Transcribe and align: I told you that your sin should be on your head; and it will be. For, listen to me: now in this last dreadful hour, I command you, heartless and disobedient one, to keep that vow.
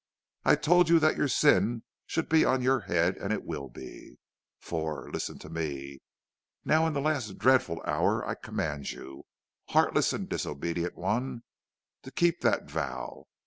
I 0.43 0.55
told 0.55 0.89
you 0.89 0.97
that 0.97 1.15
your 1.15 1.27
sin 1.27 1.83
should 2.07 2.27
be 2.27 2.43
on 2.43 2.63
your 2.63 2.79
head; 2.79 3.17
and 3.17 3.31
it 3.31 3.43
will 3.45 3.69
be. 3.69 4.17
For, 4.57 5.07
listen 5.11 5.37
to 5.37 5.47
me: 5.47 6.01
now 6.65 6.87
in 6.87 6.93
this 6.93 7.03
last 7.03 7.37
dreadful 7.37 7.83
hour, 7.85 8.25
I 8.25 8.33
command 8.33 8.91
you, 8.91 9.27
heartless 9.67 10.11
and 10.11 10.27
disobedient 10.27 10.97
one, 10.97 11.43
to 12.01 12.09
keep 12.09 12.41
that 12.41 12.67
vow. 12.67 13.27